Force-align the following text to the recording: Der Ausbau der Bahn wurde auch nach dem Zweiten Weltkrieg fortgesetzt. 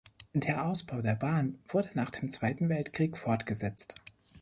Der 0.33 0.65
Ausbau 0.65 1.03
der 1.03 1.13
Bahn 1.13 1.59
wurde 1.67 1.89
auch 1.89 1.93
nach 1.93 2.09
dem 2.09 2.27
Zweiten 2.27 2.69
Weltkrieg 2.69 3.19
fortgesetzt. 3.19 3.93